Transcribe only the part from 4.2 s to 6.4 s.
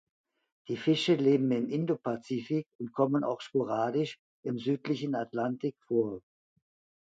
im südlichen Atlantik vor.